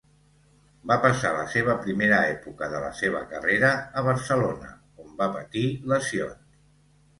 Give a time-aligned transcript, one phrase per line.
[0.91, 4.73] Va passar la seva primera època de la seva carrera a Barcelona,
[5.07, 6.61] on va patir lesions.